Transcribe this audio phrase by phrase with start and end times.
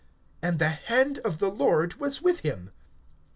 [0.41, 2.71] And the hand of the Lord was with him.